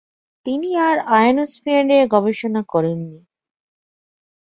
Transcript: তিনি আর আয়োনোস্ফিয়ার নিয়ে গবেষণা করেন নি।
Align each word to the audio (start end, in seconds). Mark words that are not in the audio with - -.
তিনি 0.45 0.69
আর 0.79 0.97
আয়োনোস্ফিয়ার 1.09 1.83
নিয়ে 1.85 2.05
গবেষণা 2.07 2.61
করেন 2.63 2.99
নি। 3.09 3.19